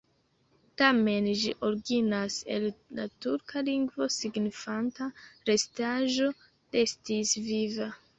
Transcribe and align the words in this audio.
Tamen 0.81 1.25
ĝi 1.41 1.49
originas 1.67 2.37
el 2.55 2.65
la 2.99 3.05
turka 3.25 3.63
lingvo 3.67 4.07
signifanta: 4.15 5.11
restaĵo, 5.51 6.31
restis 6.79 7.35
viva. 7.51 7.91